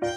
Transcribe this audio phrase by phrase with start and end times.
[0.00, 0.08] 听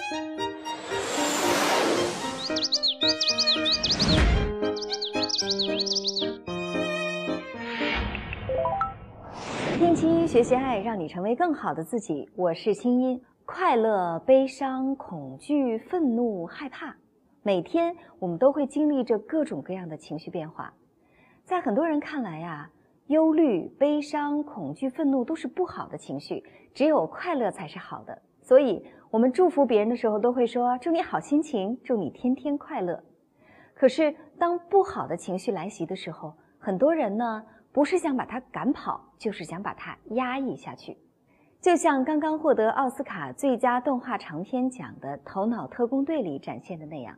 [9.94, 12.30] 清音，学习爱，让你成为更好的自己。
[12.38, 16.96] 我是清音，快乐、悲伤、恐惧、愤怒、害怕，
[17.42, 20.74] 每天我们都会经历着各种各样的情绪变化。
[21.44, 22.70] 在很多人看来呀，
[23.08, 26.42] 忧虑、悲伤、恐惧、愤怒都是不好的情绪，
[26.74, 28.22] 只有快乐才是好的。
[28.42, 33.00] 所以，我们祝福别人的时候都会说：“祝你好心情，祝你天天快乐。”
[33.76, 40.98] 可是，当不好的情绪来袭的时候，很多人呢，不是想把它赶跑，就是想把它压抑下去。
[41.62, 47.16] 就像刚刚获得奥斯卡最佳动画长片奖的《头脑特工队》里展现的那样，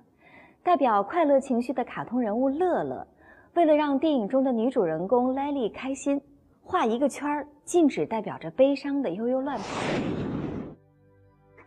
[0.63, 3.07] 代表快乐情绪的卡通人物乐乐。
[3.53, 6.19] 为了让电影中的女主人公莱莉开心，
[6.61, 9.63] 画一个圈儿，禁止代表着悲伤的悠悠乱跑。《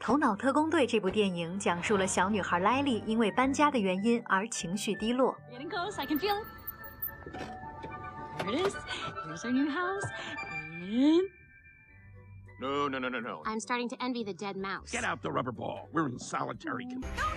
[0.09, 5.37] 头脑特工队》这部电影讲述了小女孩莱莉因为搬家的原因而情绪低落。
[12.59, 13.43] No, no, no, no, no.
[13.45, 14.91] I'm starting to envy the dead mouse.
[14.91, 15.91] Get out the rubber ball.
[15.93, 17.29] We're in solitary confinement.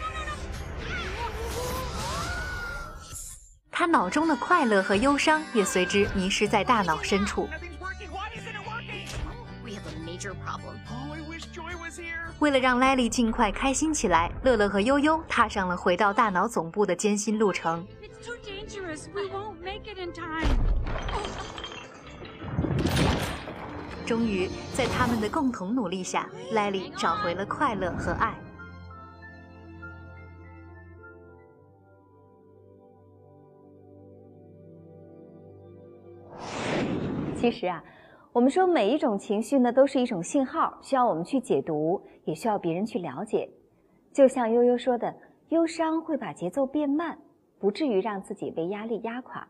[3.70, 7.50] 她脑中的快乐和忧伤也随之迷失在大脑深处。
[12.40, 17.86] 为了让莱莉尽快开心起来，乐乐和悠悠踏上了回到大脑总部的艰辛路程。
[18.02, 19.08] it's too dangerous.
[19.14, 20.48] We won't make it in time.
[24.06, 28.36] 终于，在他们的共同努力下，莱莉找回了快乐和爱。
[37.40, 37.84] 其实啊，
[38.34, 43.50] 我们说每一种情绪呢，都是一种信号，需要我们去解读，也需要别人去了解。
[44.14, 45.14] 就像悠悠说的，
[45.50, 47.18] 忧伤会把节奏变慢，
[47.60, 49.46] 不至于让自己被压力压垮，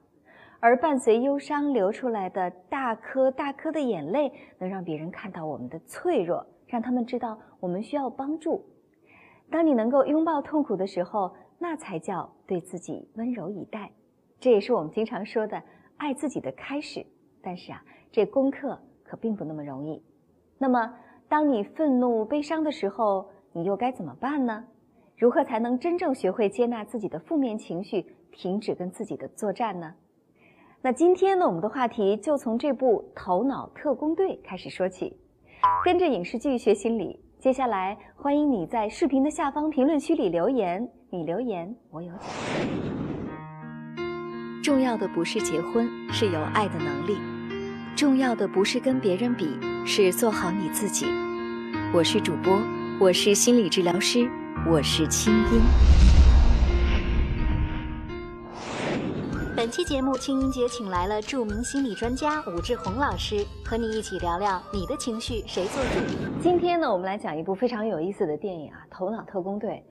[0.60, 8.66] 而伴随忧伤流出来的大颗大颗的眼泪，能让别人看到我们的脆弱，让他们知道我们需要帮助。
[9.52, 13.92] 当你能够拥抱痛苦的时候，那才叫对自己温柔以待。
[14.40, 15.62] 这也是我们经常说的
[15.98, 17.06] 爱自己的开始。
[17.42, 20.02] 但是啊，这功课可并不那么容易。
[20.58, 20.94] 那么，
[21.28, 24.64] 当你愤怒、悲伤的时候，你又该怎么办呢？
[25.18, 29.94] 如何才能真正学会接纳自己的负面情绪，停止跟自己的作战呢？
[30.82, 35.16] 那今天呢，我们的话题就从这部《头脑特工队》开始说起，
[35.84, 37.20] 跟着影视剧学心理。
[37.38, 42.91] 接下来，欢迎你在视频的下方评论区里留言，你留言，我有奖。
[44.62, 47.16] 重要的不是结婚，是有爱的能力；
[47.96, 49.58] 重要的不是跟别人比，
[49.88, 51.08] 是做好你自己。
[51.92, 52.62] 我是主播，
[53.00, 54.30] 我是心理治疗师，
[54.70, 55.62] 我是清音。
[59.58, 66.40] 本期节目，青音姐请来了著名心理专家武志红老师，和你一起聊聊你的情绪谁做主。
[66.40, 69.84] 今天呢，我们来讲一部非常有意思的电影啊，《头脑特工队》。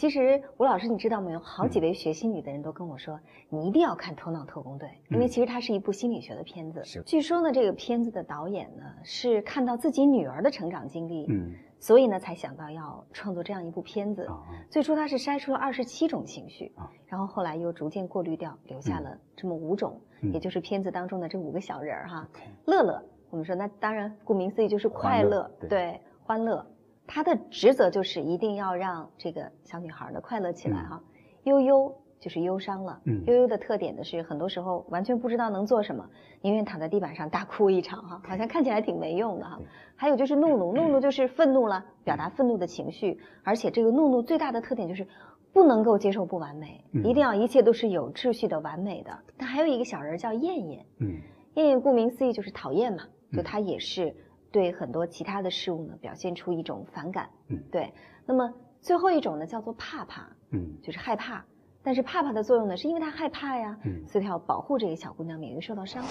[0.00, 1.38] 其实吴老师，你知道没有？
[1.40, 6.82] 好几位学心理的人都跟我说，你一定要看《头脑特工队》，因为其实它是一部心理学的片子。
[6.86, 14.24] 是据说呢，这个片子的导演呢是看到自己女儿的成长经历，嗯，所以呢才想到要创作这样一部片子。
[14.24, 14.40] 啊
[14.70, 22.26] 最初他是筛出了二十七种情绪啊，然后后来又逐渐过滤掉，留下了这么五种，嗯也就是片子当中的这五个小人儿哈。
[22.64, 26.64] 乐乐，我们说那当然，顾名思义就是快乐对，欢乐。
[27.12, 31.02] 他的职责就是一定要让这个小女孩呢快乐起来哈。
[31.42, 36.08] 悠悠就是忧伤了，嗯悠悠的特点呢是很多时候完全不知道能做什么，
[36.40, 39.66] 宁愿躺在地板上大哭一场哈，好像看起来挺没用的哈对。
[39.96, 45.04] 还有就是怒怒，怒怒就是愤怒了，表达愤怒的情绪，而且这个怒怒最大的特点就是
[45.52, 49.18] 不能够接受不完美，嗯一定要一切都是有秩序的、完美的。
[49.36, 51.16] 但还有一个小人儿叫燕燕，嗯
[51.54, 54.14] 燕燕顾名思义就是讨厌嘛，就嗯她也是
[54.52, 57.30] 对很多其他的事物呢表现出一种反感。
[57.48, 57.92] 嗯对。
[58.26, 61.44] 那么最后一种呢叫做怕怕，嗯就是害怕。
[61.82, 66.10] 但是怕怕的作用呢，是因为他害怕呀，嗯所以他要保护这个小姑娘免于受到伤害。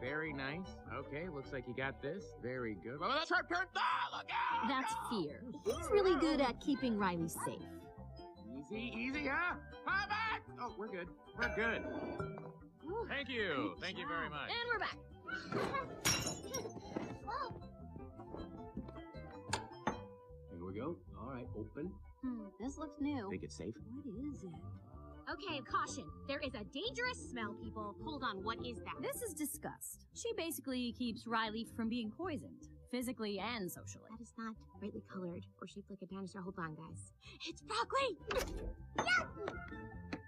[0.00, 0.66] Very nice.
[0.92, 2.24] Okay, looks like you got this.
[2.42, 2.98] Very good.
[3.00, 3.66] Oh, that's her turn.
[3.74, 4.68] Ah, look out!
[4.68, 5.42] That's fear.
[5.64, 7.62] He's really good at keeping Riley safe.
[8.52, 9.56] Easy, easy, huh?
[9.84, 10.42] Come back!
[10.60, 11.08] Oh, we're good.
[11.38, 11.82] We're good.
[13.08, 13.74] Thank you.
[13.80, 14.50] Thank you very much.
[14.50, 14.96] And we're back.
[20.50, 20.96] Here we go.
[21.20, 21.90] All right, open.
[22.22, 23.28] Hmm, this looks new.
[23.30, 23.74] Think it's safe?
[24.04, 24.50] What is it?
[25.30, 26.04] Okay, caution.
[26.26, 27.94] There is a dangerous smell, people.
[28.04, 29.00] Hold on, what is that?
[29.00, 30.06] This is disgust.
[30.14, 32.66] She basically keeps Riley from being poisoned.
[32.90, 34.02] physically and socially.
[34.10, 36.42] That is not brightly colored or shaped like a dinosaur.
[36.42, 37.12] Hold on, guys.
[37.46, 38.18] It's broccoli!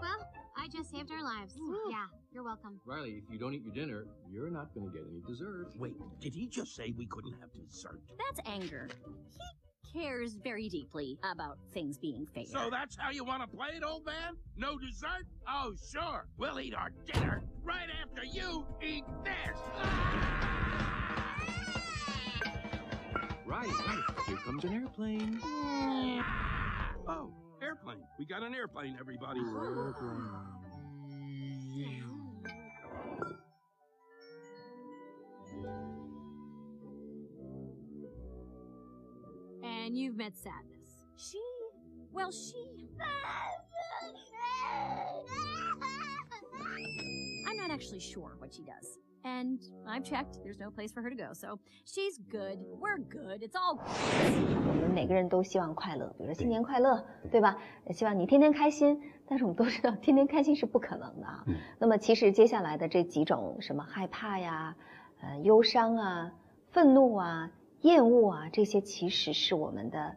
[0.00, 1.54] well, I just saved our lives.
[1.88, 2.80] Yeah, you're welcome.
[2.84, 5.68] Riley, if you don't eat your dinner, you're not going to get any dessert.
[5.78, 8.00] Wait, did he just say we couldn't have dessert?
[8.18, 8.88] That's anger.
[9.92, 12.44] He cares very deeply about things being fair.
[12.46, 14.34] So that's how you want to play it, old man?
[14.56, 15.26] No dessert?
[15.48, 16.26] Oh, sure.
[16.38, 19.58] We'll eat our dinner right after you eat this.
[23.46, 24.02] Right, right.
[24.26, 25.40] Here comes an airplane.
[25.44, 26.90] Ah!
[27.06, 27.32] Oh,
[27.76, 28.04] airplane.
[28.18, 29.40] We got an airplane, everybody.
[39.62, 41.02] And you've met sadness.
[41.16, 41.40] She,
[42.12, 42.88] well, she.
[47.76, 48.98] Actually sure what she does.
[49.22, 51.32] And I've checked, there's no place for her to go.
[51.34, 52.58] So she's good.
[52.80, 53.42] We're good.
[53.42, 53.86] It's all good.
[54.66, 57.58] 我们每个人都希望快乐，比如说新年快乐，对吧？
[57.90, 59.00] 希望你天天开心。
[59.28, 61.44] 但是我们都知道，天天开心是不可能的啊。
[61.48, 64.76] 嗯那么其实接下来的这几种什么害怕呀、
[65.20, 66.32] 呃忧伤啊、
[66.70, 67.50] 愤怒啊、
[67.80, 70.16] 厌恶啊，这些其实是我们的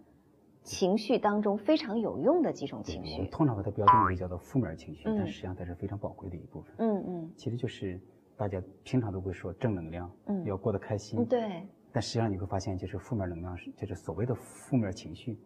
[0.70, 3.26] 情绪当中非常有用的几种情绪。
[3.30, 6.72] 通常把它标定为叫做负面情绪，嗯但实际上它是非常宝贵的一部分。
[6.78, 8.00] 嗯嗯其实就是
[8.38, 11.20] 大家平常都会说正能量，嗯要过得开心。
[11.20, 11.26] 嗯，。
[11.26, 15.40] 对，但实际上你会发现，就是负面能量是，就是所谓的负面情绪，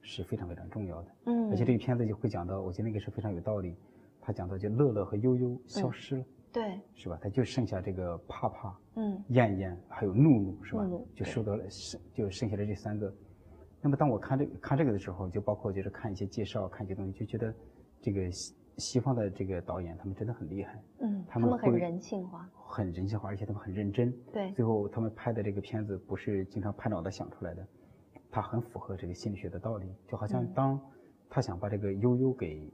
[0.00, 1.08] 是非常非常重要的。
[1.26, 3.76] 嗯，而且这个片子就会讲到，我觉得那个是非常有道理。
[4.22, 7.18] 他讲到，就乐乐和悠悠消失了，对，是吧？
[7.20, 10.86] 他就剩下这个怕怕、嗯厌厌，还有怒怒，是吧？
[11.14, 13.12] 就受到了剩，就剩下了这三个。
[13.82, 17.54] 那么当我看这个看这个的时候，就包括就是看一些介绍，看一些东西，就觉得
[18.00, 22.48] 这个西西方的这个导演他们真的很厉害，嗯，他们很会人性化。
[22.66, 24.12] 很人性化，而且他们很认真。
[24.32, 27.66] 对最后他们拍的这个片子不是经常拍脑袋想出来的，
[28.30, 29.92] 它很符合这个心理学的道理。
[30.06, 30.80] 就好像嗯当
[31.28, 32.72] 他想把这个悠悠给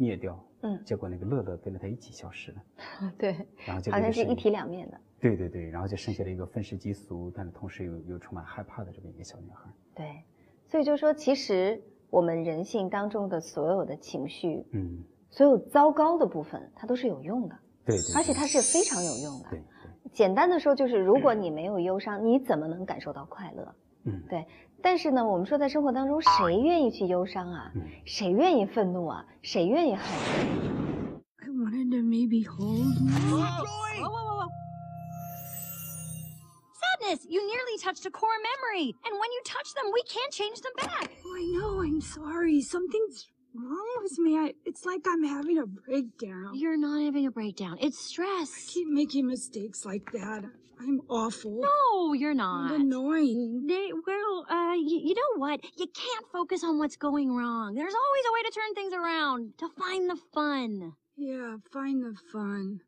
[0.00, 2.62] 灭掉，嗯结果那个乐乐跟着他一起消失了，
[3.18, 3.36] 对，
[3.66, 4.66] 然后就好像是一体两。
[4.68, 4.98] 面的。
[5.20, 9.70] 对对对，然后就剩下了一个愤世嫉俗，但是同时又又充满害怕的这么一个小女孩。
[9.94, 10.24] 对，
[10.66, 18.14] 所以就说，其实我们人性当中的所有的情绪，嗯，所有糟糕的部分，它都是有用的，对对。
[18.16, 19.50] 而且它是非常有用的。
[19.50, 23.74] 对对，简单的说，就是如果你没有忧伤，你怎么能感受到快乐？
[24.04, 24.46] 嗯对。
[24.82, 27.70] 但是呢，我们说在生活当中，谁愿意去忧伤啊？
[27.74, 29.24] 嗯谁愿意愤怒啊？
[29.42, 32.96] 谁愿意害怕？I wanted to maybe hold
[33.28, 34.00] Joey!
[34.00, 34.48] Whoa, whoa, whoa, whoa.
[36.80, 38.94] Sadness, you nearly touched a core memory.
[39.04, 41.10] And when you touch them, we can't change them back.
[41.24, 41.82] Oh, I know.
[41.82, 42.60] I'm sorry.
[42.62, 44.36] Something's wrong with me.
[44.38, 46.52] I, it's like I'm having a breakdown.
[46.54, 47.76] You're not having a breakdown.
[47.80, 48.66] It's I stress.
[48.68, 50.44] keep making mistakes like that.
[50.80, 51.60] I'm awful.
[51.60, 52.72] No, you're not.
[52.72, 53.66] And annoying.
[53.66, 55.60] They, well, uh, y- you know what?
[55.76, 57.74] You can't focus on what's going wrong.
[57.74, 60.92] There's always a way to turn things around, to find the fun.
[61.16, 62.80] Yeah, find the fun.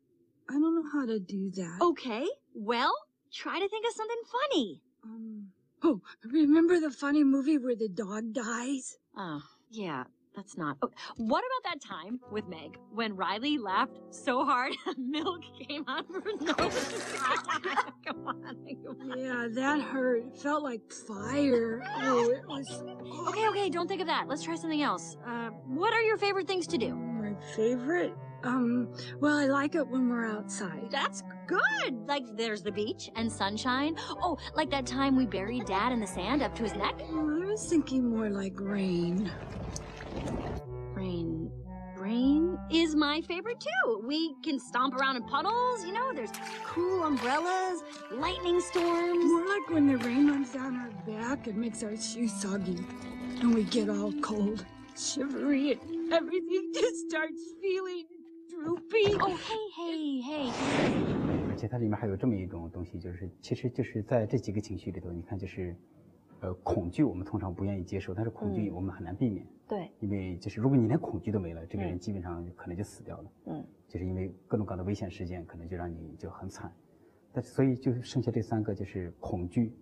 [0.49, 1.77] I don't know how to do that.
[1.81, 2.25] Okay,
[2.55, 2.93] well,
[3.31, 4.81] try to think of something funny.
[5.03, 5.47] Um,
[5.83, 8.97] oh, remember the funny movie where the dog dies?
[9.15, 10.77] Oh, yeah, that's not.
[10.81, 16.05] Oh, what about that time with Meg when Riley laughed so hard milk came out
[16.09, 17.03] of her nose?
[18.05, 19.19] come on, come on.
[19.19, 20.25] Yeah, that hurt.
[20.25, 21.83] It felt like fire.
[22.01, 22.83] Oh, it was
[23.29, 24.27] Okay, okay, don't think of that.
[24.27, 25.17] Let's try something else.
[25.25, 26.95] Uh, what are your favorite things to do?
[26.95, 28.13] my favorite.
[28.43, 30.89] Um, well, I like it when we're outside.
[30.91, 31.95] That's good.
[32.05, 33.95] Like there's the beach and sunshine.
[34.09, 36.95] Oh, like that time we buried Dad in the sand up to his neck.
[37.09, 39.31] Oh, I was thinking more like rain.
[40.94, 41.50] Rain.
[41.96, 44.02] Rain is my favorite too.
[44.06, 46.30] We can stomp around in puddles, you know, there's
[46.64, 49.24] cool umbrellas, lightning storms.
[49.24, 52.78] More like when the rain runs down our back and makes our shoes soggy.
[53.40, 54.64] And we get all cold,
[54.96, 58.06] shivery, and everything just starts feeling
[58.48, 59.16] droopy.
[59.20, 60.52] Oh, hey, hey, hey.
[61.50, 65.76] 而且它里面还有这么一种东西，就是其实就是在这几个情绪里头，你看就是，
[66.43, 73.31] 呃，恐惧我们通常不愿意接受，但是恐惧嗯我们很难避免，对，因为就是如果你连恐惧都没了，这个人嗯基本上可能就死掉了。
[73.45, 76.69] 嗯，就是因为各种各样的危险事件，可能就让你就很惨。
[77.31, 79.73] 但所以就剩下这三个，就是恐惧，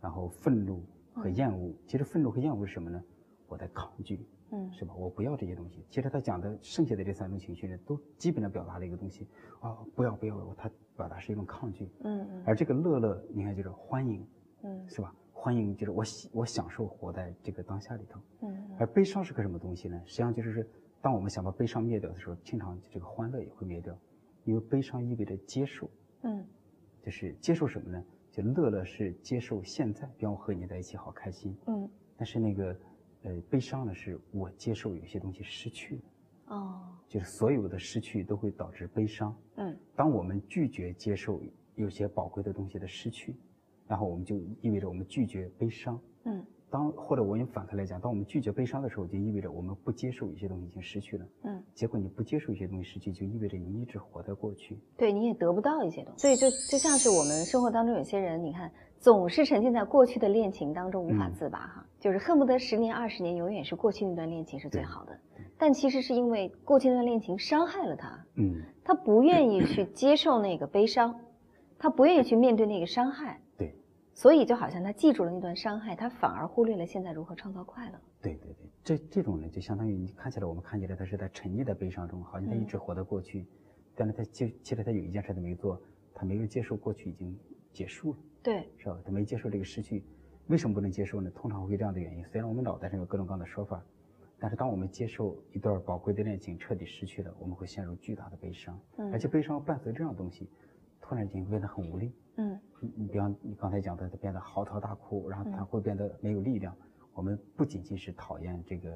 [0.00, 0.82] 然后愤怒
[1.14, 1.72] 和嗯厌恶。
[1.86, 3.00] 其实愤怒和厌恶是什么呢？
[3.46, 4.92] 我在抗拒，嗯是吧？
[4.96, 5.84] 我不要这些东西。
[5.88, 9.28] 其实他讲的剩下的这三种情绪呢，都基本上表达了一个东西
[9.60, 11.88] 啊，不要不要，他表达是一种抗拒。
[12.00, 14.26] 嗯嗯而这个乐乐，你看就是欢迎，
[14.64, 15.14] 嗯是吧？
[15.42, 18.20] 欢迎就是我喜我享受活在这个当下里头。
[18.42, 19.98] 嗯而悲伤是个什么东西呢？
[20.04, 20.68] 实际上就是
[21.00, 23.98] 当我们想把悲伤灭掉的时候，经常这个欢乐也会灭掉，
[24.44, 25.88] 因为悲伤意味着接受，
[26.24, 26.46] 嗯
[27.02, 28.04] 就是接受什么呢？
[28.30, 32.76] 就乐乐是接受现在，比方我和你在一起好开心，嗯，但是那个
[33.22, 36.02] 呃悲伤呢，是我接受有些东西失去了，
[36.54, 39.34] 哦，就是所有的失去都会导致悲伤。
[39.56, 41.42] 嗯，当我们拒绝接受
[41.76, 43.34] 有些宝贵的东西的失去，
[43.90, 46.00] 然后我们就意味着我们拒绝悲伤。
[46.22, 51.26] 嗯，当或者我用反过来讲，当我们拒绝悲伤的时候，就意味着我们不接受一些东西已经失去了。
[51.42, 54.78] 嗯，结果你不接受一些东西失去，就意味着你一直活在过去。
[54.96, 58.70] 对，你也得不到一些东西，所以就就像是我们生活当中有些人，你看
[59.00, 65.18] 总是沉浸在过去的恋情当中无法嗯自拔哈，就是恨不得十年二十年永远是过去那段恋情是最好的，
[65.58, 71.18] 但其实是因为过去那段恋情伤害了他，嗯，他不愿意去接受那个悲伤，
[71.78, 73.74] 他不愿意去面对那个伤害，对，
[74.20, 77.98] 所以就好像他记住了那段伤害，他反而忽略了现在如何创造快乐。
[78.20, 83.46] 对对对，这这种人就相当于你看起来，我们看起来他是在沉溺在悲伤中，好像他一直活在过去，
[83.94, 85.80] 但是他其其实他有一件事他没做，
[86.12, 87.34] 他没有接受过去已经
[87.72, 89.00] 结束了，对，是吧？
[89.06, 90.04] 他没接受这个失去，
[90.48, 91.30] 为什么不能接受呢？
[91.30, 93.82] 通常会这样的原因，虽然我们脑袋上有各种各样的说法，
[94.38, 100.46] 但是当我们接受一段宝贵的恋情彻底失去了，我们会陷入巨大的悲伤，嗯而且悲伤伴随这样东西，
[101.00, 102.12] 突然间变得很无力。
[102.40, 106.74] 嗯你你比方你刚才讲的，他变得嚎啕大哭，然后他嗯会变得没有力量。
[107.12, 108.90] 我们不仅仅是讨厌这个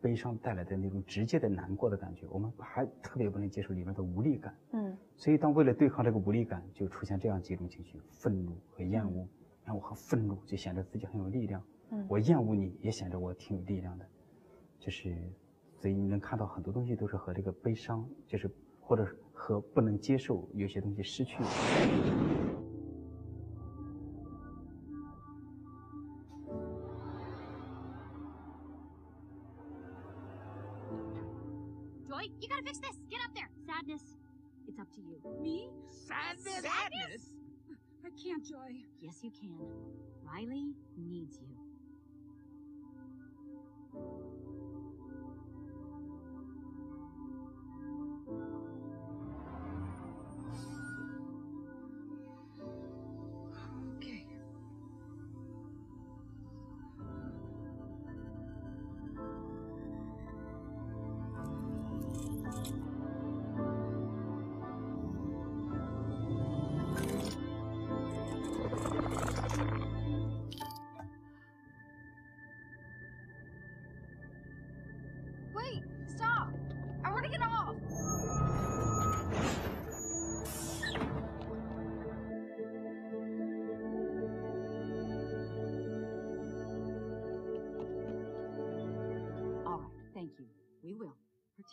[0.00, 4.52] 悲伤带来的那种直接的难过的感觉，我们还特别不能接受里面的无力感。
[4.72, 9.28] 嗯所以，当为了对抗这个无力感，就出现这样几种情绪：愤怒和厌恶。
[9.64, 14.06] 然后我很愤怒，就显得自己很有力量；嗯我厌恶你，也显得我挺有力量的。
[14.80, 15.14] 就是，
[15.78, 21.36] 所以你能看到很多东西都是和这个悲伤，就是或者和不能接受有些东西失去。
[33.80, 34.02] Sadness,
[34.68, 35.16] it's up to you.
[35.40, 35.70] Me?
[35.88, 36.54] Sadness?
[36.56, 37.22] Sadness?
[38.04, 38.84] I can't, Joy.
[39.00, 39.56] Yes, you can.
[40.22, 41.56] Riley needs you.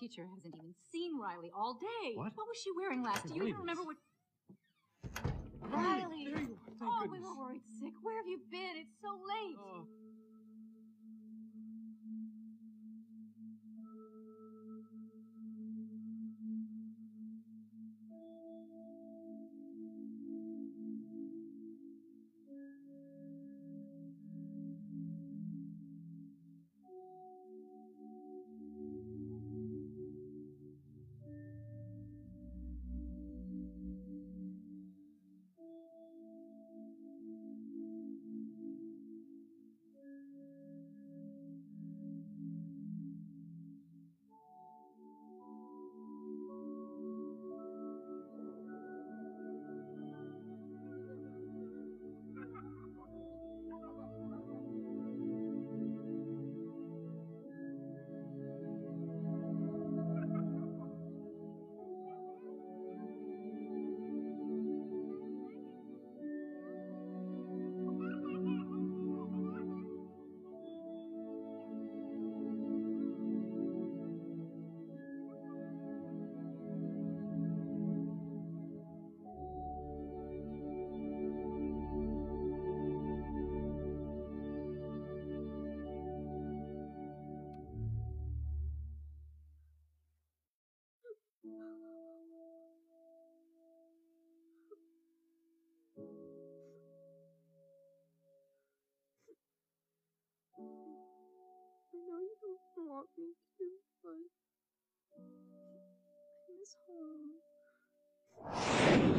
[0.08, 2.16] Teacher hasn't even seen Riley all day.
[2.16, 2.32] What?
[2.36, 3.28] What was she wearing last?
[3.28, 3.98] Do you even remember what?
[5.68, 6.32] Riley.
[6.32, 6.72] There you are.
[6.80, 7.92] Thank Oh, we were worried sick.
[8.02, 8.80] Where have you been?
[8.80, 9.58] It's so late.
[9.60, 9.84] Oh.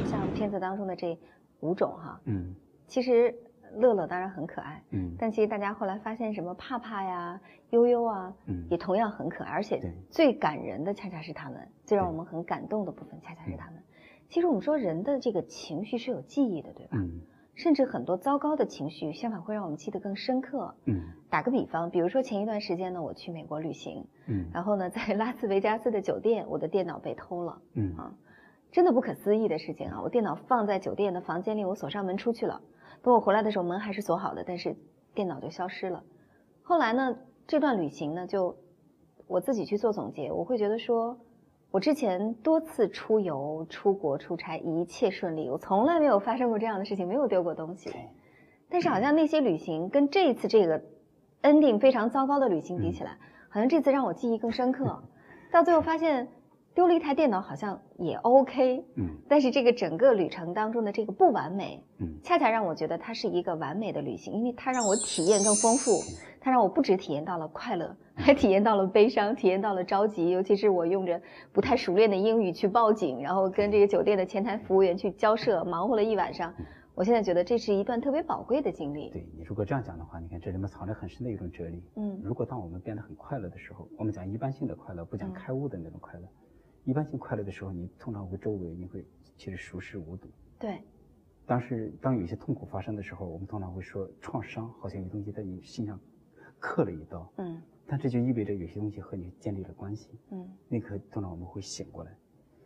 [0.05, 1.17] 像片子当中的这
[1.61, 2.55] 五种哈，嗯。
[2.87, 3.33] 其实
[3.75, 5.15] 乐乐当然很可爱，嗯。
[5.17, 8.67] 但其实大家后来发现，什么帕帕呀、悠悠啊，嗯。
[8.69, 13.57] 也同样很可爱，而且最感人的恰恰是他们，最让我们很感动的部分恰恰是嗯。
[13.57, 13.83] 他们。
[14.27, 16.97] 其实我们说人的这个情绪是有记忆的，对吧？
[16.97, 17.21] 嗯
[17.59, 20.73] 甚至很多糟糕的情绪，相反会让我们记得更深刻。
[20.85, 27.61] 嗯打个比方，比如说前一段时间呢，我去美国旅行，嗯然后呢，在拉斯维加斯的酒店，我的电脑被偷了。
[27.73, 28.15] 嗯啊，
[28.71, 30.01] 真的不可思议的事情啊！
[30.01, 32.61] 我电脑放在酒店的房间里，我锁上门出去了。
[33.03, 34.77] 等我回来的时候，门还是锁好的，但是
[35.13, 36.01] 电脑就消失了。
[36.63, 38.55] 后来呢，这段旅行呢，就
[39.27, 41.19] 我自己去做总结，我会觉得说，
[41.71, 47.91] 我之前多次出游、出国、出差，一切顺利，我从来没有发生过这样的事情，没有丢过东西。
[48.69, 50.81] 但是好像那些旅行跟这一次这个
[51.43, 53.17] ending 非常糟糕的旅行比起来，
[53.49, 55.03] 好像这次让我记忆更深刻。
[55.51, 56.27] 到最后发现
[56.73, 59.17] 丢了一台电脑好像也 OK，嗯。
[59.27, 62.19] 但是这个整个旅程当中的这个不完美，嗯。
[62.23, 65.91] 恰恰让我觉得它是一个完美的旅行，因为它让我体验更丰富，
[66.49, 71.21] 它让我不止体验到了快乐，还体验到了悲伤，体验到了着急，尤其是我用着
[71.53, 76.51] 不太熟练的英语去报警，然后跟这个酒店的前台服务员去交涉，忙活了一晚上。
[76.95, 79.11] 我现在觉得这是一段特别宝贵的经历。
[79.11, 81.83] 对你如果这样讲的话，你看这里面藏着很深的一种哲理。
[81.97, 86.27] 嗯如果当我们变得很快乐的时候，我们讲一般性的快乐，不讲嗯开悟的那种快乐。
[86.83, 89.05] 一般性快乐的时候，你通常会周围你会
[89.37, 90.27] 其实熟视无睹。
[90.57, 90.81] 对，
[91.45, 95.97] 当时当有一些痛苦发生的时候，我们通常会说创伤好像有东西在你心上
[96.59, 100.09] 刻了一刀，嗯但这就意味着有些东西和你建立了关系。
[100.29, 102.11] 嗯那刻通常我们会醒过来，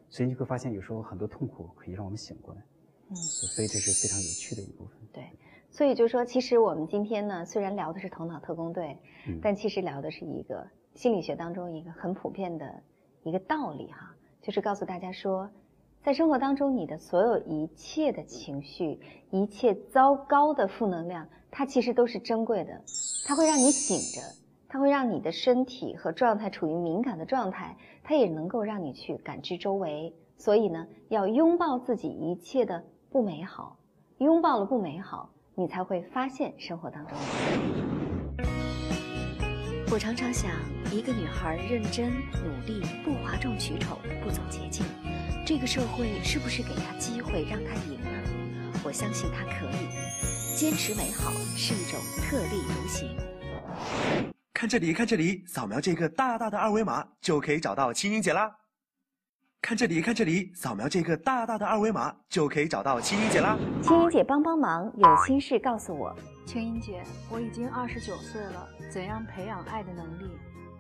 [0.10, 2.62] 所以你会发现有时候很多痛苦可以让我们醒过来。
[3.10, 3.16] 嗯。
[3.16, 4.98] 所以这是非常有趣的一部分。
[5.14, 5.30] 对，
[5.70, 8.98] 所以就说，其实我们今天呢，虽然聊的是头脑特工队，
[9.28, 12.84] 嗯但其实聊的是一个心理学当中一个很普遍的
[13.24, 15.50] 一个道理哈，就是告诉大家说，
[16.04, 19.00] 在生活当中，你的所有一切的情绪，
[19.32, 22.82] 一切糟糕的负能量，它其实都是珍贵的，
[23.26, 24.22] 它会让你醒着，
[24.68, 30.14] 它会让你的身体和状态处于敏感的状态，它也能够让你去感知周围。
[30.38, 33.78] 所以呢，要拥抱自己一切的不美好，
[34.18, 38.44] 拥抱了不美好，你才会发现生活当中的美好。
[39.90, 40.52] 我常常想，
[40.92, 44.86] 一个女孩认真努力，不哗众取宠，不走捷径，
[45.46, 48.10] 这个社会是不是给他机会让他赢呢？
[48.82, 49.90] 我相信他可以。
[50.56, 53.18] 坚持美好是一种特立独行。
[54.54, 58.56] 看这里，看这里，扫描这个大大的二维码就可以找到青音姐啦。
[59.62, 63.58] 看这里，看这里，扫描这个大大的二维码就可以找到青音姐啦。
[63.82, 66.16] 青音姐帮帮忙，有心事告诉我。
[66.46, 70.32] 青音姐，我已经二十九岁了，怎样培养爱的能力？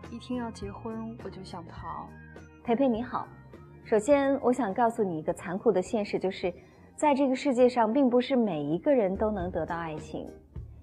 [0.09, 2.07] 一听要结婚，我就想逃。
[2.63, 3.27] 培培你好，
[3.85, 6.51] 首先我想告诉你一个残酷的现实，就是
[6.95, 10.25] 在这个世界上，并不是每一个人都能得到爱情，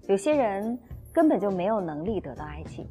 [0.07, 0.77] 有些人
[1.11, 2.87] 根本就没有能力得到爱情。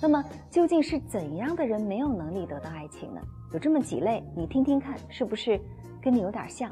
[0.00, 3.20] 那么究竟是怎样的人没有能力得到爱情呢？
[3.52, 5.60] 有这么几类，你听听看，是不是
[6.00, 6.70] 跟你有点像？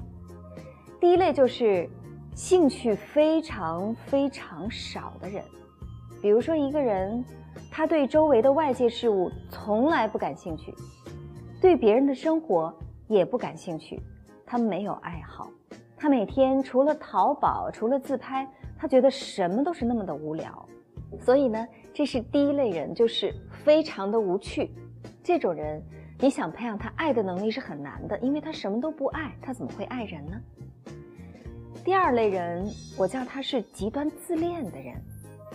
[1.01, 1.89] 第一类就是
[2.35, 5.43] 兴趣非常非常少的人，
[6.23, 7.25] 比如说一个人，
[7.73, 10.73] 他对周围的外界事物从来不感兴趣，
[11.61, 12.73] 对别人的生活
[13.09, 14.01] 也不感兴趣，
[14.47, 15.51] 他没有爱好，
[15.97, 20.69] 他每天除了淘宝，除了自拍，他觉得什么都是那么的无聊。
[21.21, 24.71] 所以呢，这是第一类人，就是非常的无趣。
[25.23, 25.83] 这种人，
[26.21, 30.41] 你想培养他爱的能力是很难的，因为他什么都不爱，他怎么会爱人呢？
[31.85, 32.67] 第二类人，
[32.97, 34.95] 我叫他是极端自恋的人。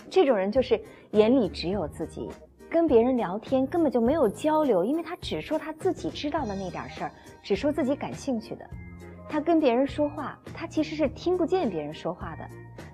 [0.10, 0.80] 这种人就是
[1.12, 2.30] 眼里只有自己，
[2.74, 7.12] 跟别人聊天根本就没有交流，因为他只说他自己知道的那点事儿，
[7.44, 8.68] 只说自己感兴趣的。
[9.30, 12.50] 他跟别人说话，他其实是听不见别人说话的。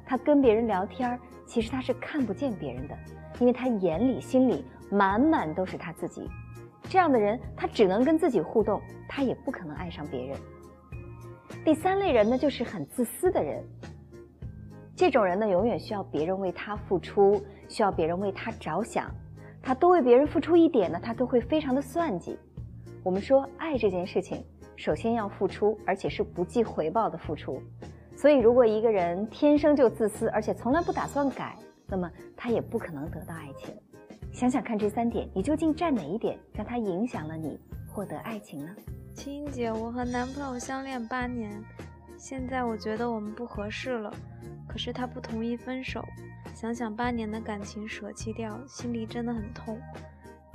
[0.05, 2.97] 他跟别人聊天，其实他是看不见别人的，
[3.39, 6.29] 因为他眼里、心里满满都是他自己。
[6.89, 10.37] 这样的人，他只能跟自己互动，他也不可能爱上别人。
[11.63, 13.63] 第三类人呢，就是很自私的人。
[14.93, 19.09] 这种人呢，永远需要别人为他付出，需要别人为他着想，
[19.61, 22.37] 他多为别人付出一点呢，他都会非常的算计。
[23.03, 24.43] 我们说爱这件事情，
[24.75, 27.61] 首先要付出，而且是不计回报的付出。
[28.15, 33.73] 所以，如果一个人天生就自私，而且从来不打算改，那么他也不可能得到爱情。
[34.31, 37.59] 想想看，这三点，你究竟占哪一点，让他影响了你
[37.91, 38.75] 获得爱情呢？
[39.13, 41.51] 青姐，我和男朋友相恋八年，
[42.17, 44.13] 现在我觉得我们不合适了，
[44.67, 46.03] 可是他不同意分手。
[46.59, 49.79] 想想八年的感情舍弃掉，心里真的很痛。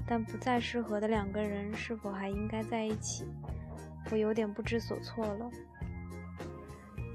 [0.06, 3.24] 但不再适合的两个人，是否还应该在一起？
[4.12, 5.50] 我有点不知所措了。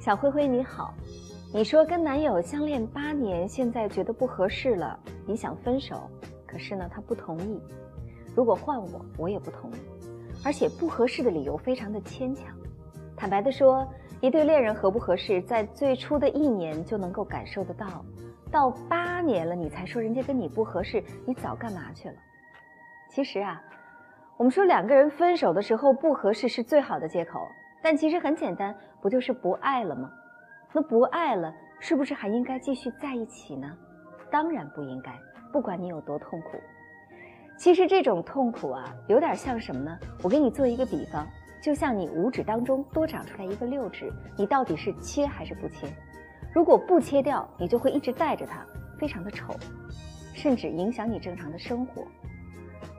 [0.01, 0.95] 小灰灰你好，
[1.53, 6.09] 你说跟男友相恋八年，现在觉得不合适了，你想分手，
[6.47, 7.61] 可是呢他不同意。
[8.35, 9.75] 如果换我，我也不同意。
[10.43, 12.47] 而且不合适的理由非常的牵强。
[13.15, 13.87] 坦白的说，
[14.19, 18.03] 一对恋人合不合适，在最初的一年就能够感受得到，
[18.51, 22.15] 到八年了你才说人家跟你不合适，你早干嘛去了？
[23.09, 23.61] 其实啊，
[24.37, 27.47] 我们说两个人分手的时候不合适是最好的借口，
[27.81, 30.09] 但其实很简单，不就是不爱了吗？
[30.73, 33.71] 那不爱了，是不是还应该继续在一起呢？
[34.31, 35.11] 当然不应该，
[35.51, 36.59] 不管你有多痛苦。
[37.57, 39.97] 其实这种痛苦啊，有点像什么呢？
[40.23, 41.27] 我给你做一个比方。
[41.61, 45.87] 就像你五指当中多长出来一个六指，你到底是切还是不切？
[46.53, 48.65] 如果不切掉，你就会一直带着它，
[48.99, 49.55] 非常的丑，
[50.33, 52.03] 甚至影响你正常的生活。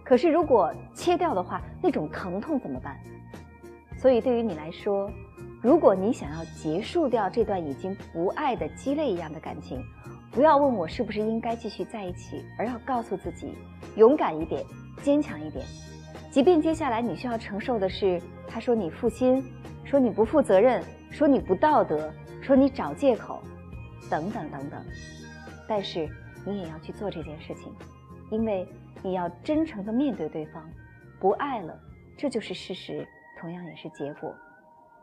[0.05, 2.99] 可是如果切掉的话，那种疼痛怎么办？
[3.99, 5.11] 所以对于你来说，
[5.63, 9.83] 如果你想要结束掉这段已经不爱的鸡肋一样的感情，
[10.31, 13.55] 不要问我是不是应该继续在一起，而要告诉自己，
[13.97, 14.65] 勇敢一点，
[15.03, 15.65] 坚强一点。
[16.31, 19.45] 即便接下来你需要承受的是他说你负心，
[19.85, 23.43] 说你不负责任，说你不道德，说你找借口，
[24.11, 24.85] 等等等等，
[25.69, 26.09] 但是
[26.45, 27.73] 你也要去做这件事情，
[28.31, 28.67] 因为
[29.03, 30.69] 你要真诚的面对对方，
[31.21, 31.79] 不爱了，
[32.17, 33.07] 这就是事实，
[33.39, 34.35] 同样也是结果。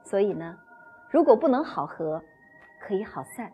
[0.04, 0.58] 所以呢，
[1.10, 2.22] 如果不能好合，
[2.82, 3.52] 可以好散。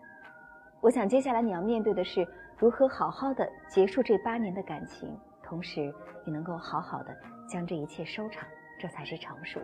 [0.82, 5.93] 我想接下来你要面对的是如何好好的结束这八年的感情，同时
[6.26, 7.15] 也能够好好的。
[7.50, 8.48] 将这一切收场，
[8.80, 9.60] 这才是成熟。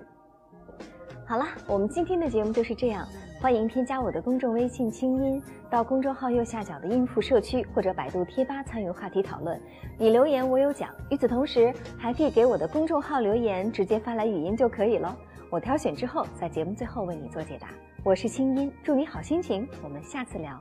[1.26, 3.08] 好了，我们今天的节目就是这样。
[3.41, 5.41] 欢迎添加我的公众微信“清音”，
[5.72, 9.62] 到公众号右下角的“音符社区”或者百度贴吧参与话题讨论。
[9.98, 10.89] 你留言我有奖。
[11.10, 15.15] 与此同时，还可以给我的公众号留言，直接发来语音就可以了。
[15.50, 17.69] 我挑选之后，在节目最后为你做解答。
[18.04, 19.65] 我是清音，祝你好心情。
[19.82, 20.60] 我们下次聊。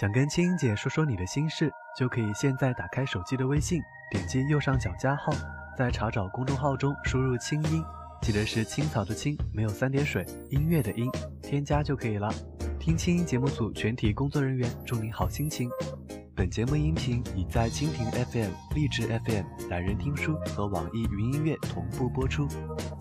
[0.00, 3.82] 想跟青音姐说说你的心事，就可以现在打开手机的微信。
[4.10, 5.30] 点击右上角加号，
[5.76, 7.84] 在查找公众号中输入“清音”，
[8.22, 11.10] 记得是青草的青，没有三点水，音乐的音，
[11.42, 12.32] 添加就可以了。
[12.78, 15.68] 听清音节目组全体工作人员祝您好心情。
[16.34, 22.46] 本节目音频已在蜻蜓 FM、荔枝 FM、懒人听书和网易云音乐同步播出，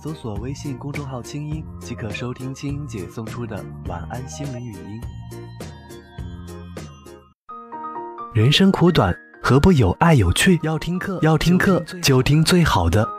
[0.01, 5.01] 搜索微信公众号“清音”即可收听清音姐送出的晚安心灵语音。
[8.33, 9.15] 人生苦短。
[9.41, 10.59] 何不有爱有趣？
[10.63, 13.18] 要听课，要听课就听最好的。